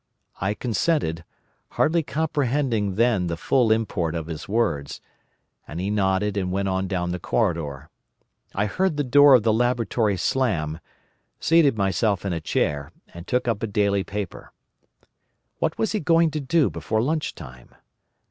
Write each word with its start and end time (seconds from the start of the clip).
I 0.37 0.55
consented, 0.55 1.23
hardly 1.77 2.01
comprehending 2.01 2.95
then 2.95 3.27
the 3.27 3.37
full 3.37 3.71
import 3.71 4.15
of 4.15 4.25
his 4.25 4.49
words, 4.49 4.99
and 5.67 5.79
he 5.79 5.91
nodded 5.91 6.37
and 6.37 6.51
went 6.51 6.69
on 6.69 6.87
down 6.87 7.11
the 7.11 7.19
corridor. 7.19 7.87
I 8.55 8.65
heard 8.65 8.97
the 8.97 9.03
door 9.03 9.35
of 9.35 9.43
the 9.43 9.53
laboratory 9.53 10.17
slam, 10.17 10.79
seated 11.39 11.77
myself 11.77 12.25
in 12.25 12.33
a 12.33 12.41
chair, 12.41 12.91
and 13.13 13.27
took 13.27 13.47
up 13.47 13.61
a 13.61 13.67
daily 13.67 14.03
paper. 14.03 14.51
What 15.59 15.77
was 15.77 15.91
he 15.91 15.99
going 15.99 16.31
to 16.31 16.39
do 16.39 16.71
before 16.71 17.03
lunch 17.03 17.35
time? 17.35 17.75